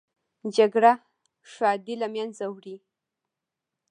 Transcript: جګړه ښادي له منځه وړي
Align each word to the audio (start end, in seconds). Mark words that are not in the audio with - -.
جګړه 0.55 0.91
ښادي 1.51 1.95
له 2.01 2.07
منځه 2.15 2.45
وړي 2.49 2.77